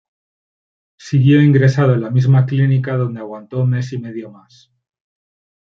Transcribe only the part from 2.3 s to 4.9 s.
clínica donde aguantó mes y medio más.